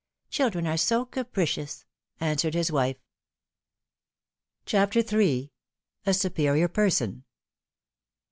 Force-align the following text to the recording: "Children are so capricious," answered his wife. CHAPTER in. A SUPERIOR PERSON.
"Children 0.31 0.65
are 0.65 0.77
so 0.77 1.05
capricious," 1.05 1.85
answered 2.19 2.55
his 2.55 2.71
wife. 2.71 2.97
CHAPTER 4.65 5.01
in. 5.21 5.51
A 6.07 6.13
SUPERIOR 6.15 6.69
PERSON. 6.69 7.23